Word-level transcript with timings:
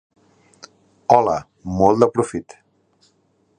Hola, 1.17 1.35
molt 1.83 2.03
de 2.05 2.11
profit! 2.17 2.59